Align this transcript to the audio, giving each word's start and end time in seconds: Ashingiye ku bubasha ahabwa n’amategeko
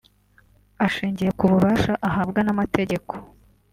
Ashingiye 0.85 1.31
ku 1.37 1.43
bubasha 1.51 1.93
ahabwa 2.07 2.39
n’amategeko 2.43 3.11